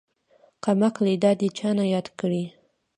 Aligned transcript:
کمقلې 0.63 1.15
دادې 1.23 1.47
چانه 1.57 1.85
ياد 1.93 2.07
کړي. 2.19 2.43